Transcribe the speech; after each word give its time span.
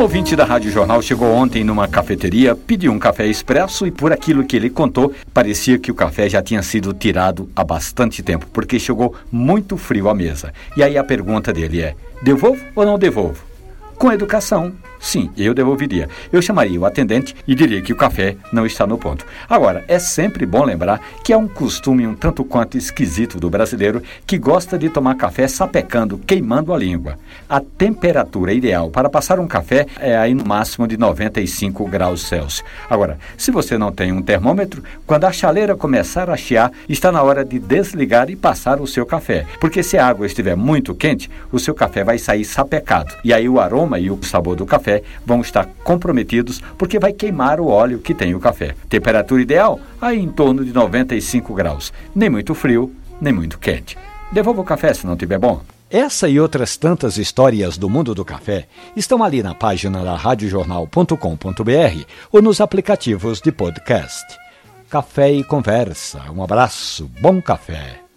Um 0.00 0.04
ouvinte 0.04 0.34
da 0.34 0.46
Rádio 0.46 0.70
Jornal 0.70 1.02
chegou 1.02 1.30
ontem 1.30 1.62
numa 1.62 1.86
cafeteria, 1.86 2.56
pediu 2.56 2.90
um 2.90 2.98
café 2.98 3.26
expresso 3.26 3.86
e, 3.86 3.90
por 3.90 4.10
aquilo 4.10 4.46
que 4.46 4.56
ele 4.56 4.70
contou, 4.70 5.12
parecia 5.34 5.78
que 5.78 5.90
o 5.90 5.94
café 5.94 6.26
já 6.26 6.42
tinha 6.42 6.62
sido 6.62 6.94
tirado 6.94 7.50
há 7.54 7.62
bastante 7.62 8.22
tempo, 8.22 8.46
porque 8.50 8.78
chegou 8.78 9.14
muito 9.30 9.76
frio 9.76 10.08
à 10.08 10.14
mesa. 10.14 10.54
E 10.74 10.82
aí 10.82 10.96
a 10.96 11.04
pergunta 11.04 11.52
dele 11.52 11.82
é: 11.82 11.94
devolvo 12.22 12.64
ou 12.74 12.86
não 12.86 12.98
devolvo? 12.98 13.44
Com 13.98 14.10
educação, 14.10 14.72
sim, 15.00 15.30
eu 15.36 15.54
devolveria. 15.54 16.08
Eu 16.32 16.42
chamaria 16.42 16.78
o 16.78 16.84
atendente 16.84 17.34
e 17.46 17.54
diria 17.54 17.82
que 17.82 17.92
o 17.92 17.96
café 17.96 18.36
não 18.52 18.66
está 18.66 18.86
no 18.86 18.98
ponto. 18.98 19.24
Agora, 19.48 19.84
é 19.88 19.98
sempre 19.98 20.46
bom 20.46 20.64
lembrar 20.64 21.00
que 21.24 21.32
é 21.32 21.36
um 21.36 21.48
costume 21.48 22.06
um 22.06 22.14
tanto 22.14 22.44
quanto 22.44 22.76
esquisito 22.76 23.40
do 23.40 23.50
brasileiro 23.50 24.02
que 24.26 24.38
gosta 24.38 24.78
de 24.78 24.88
tomar 24.88 25.16
café 25.16 25.48
sapecando, 25.48 26.18
queimando 26.18 26.72
a 26.72 26.78
língua. 26.78 27.18
A 27.48 27.60
temperatura 27.60 28.52
ideal 28.52 28.90
para 28.90 29.08
passar 29.08 29.40
um 29.40 29.46
café 29.46 29.86
é 29.98 30.16
aí 30.16 30.34
no 30.34 30.44
máximo 30.44 30.86
de 30.86 30.96
95 30.96 31.86
graus 31.86 32.22
Celsius. 32.22 32.62
Agora, 32.88 33.18
se 33.36 33.50
você 33.50 33.78
não 33.78 33.92
tem 33.92 34.12
um 34.12 34.22
termômetro, 34.22 34.82
quando 35.06 35.24
a 35.24 35.32
chaleira 35.32 35.76
começar 35.76 36.30
a 36.30 36.36
chiar, 36.36 36.70
está 36.88 37.10
na 37.10 37.22
hora 37.22 37.44
de 37.44 37.58
desligar 37.58 38.30
e 38.30 38.36
passar 38.36 38.80
o 38.80 38.86
seu 38.86 39.06
café. 39.06 39.46
Porque 39.60 39.82
se 39.82 39.96
a 39.96 40.06
água 40.06 40.26
estiver 40.26 40.56
muito 40.56 40.94
quente, 40.94 41.30
o 41.52 41.58
seu 41.58 41.74
café 41.74 42.04
vai 42.04 42.18
sair 42.18 42.44
sapecado. 42.44 43.14
E 43.24 43.32
aí 43.32 43.48
o 43.48 43.60
aroma 43.60 43.98
e 43.98 44.10
o 44.10 44.18
sabor 44.22 44.56
do 44.56 44.66
café 44.90 45.02
vão 45.24 45.40
estar 45.40 45.66
comprometidos 45.84 46.60
porque 46.76 46.98
vai 46.98 47.12
queimar 47.12 47.60
o 47.60 47.68
óleo 47.68 48.00
que 48.00 48.14
tem 48.14 48.34
o 48.34 48.40
café. 48.40 48.74
Temperatura 48.88 49.40
ideal? 49.40 49.78
Aí 50.00 50.18
em 50.18 50.28
torno 50.28 50.64
de 50.64 50.72
95 50.72 51.54
graus. 51.54 51.92
Nem 52.14 52.28
muito 52.28 52.54
frio, 52.54 52.92
nem 53.20 53.32
muito 53.32 53.58
quente. 53.58 53.96
Devolva 54.32 54.62
o 54.62 54.64
café 54.64 54.92
se 54.92 55.06
não 55.06 55.16
tiver 55.16 55.38
bom. 55.38 55.60
Essa 55.88 56.28
e 56.28 56.38
outras 56.38 56.76
tantas 56.76 57.18
histórias 57.18 57.76
do 57.76 57.90
mundo 57.90 58.14
do 58.14 58.24
café 58.24 58.68
estão 58.96 59.24
ali 59.24 59.42
na 59.42 59.54
página 59.54 60.04
da 60.04 60.14
radiojornal.com.br 60.14 62.04
ou 62.30 62.40
nos 62.40 62.60
aplicativos 62.60 63.40
de 63.40 63.50
podcast. 63.50 64.24
Café 64.88 65.32
e 65.32 65.42
conversa. 65.42 66.30
Um 66.30 66.42
abraço, 66.42 67.10
bom 67.20 67.42
café. 67.42 68.09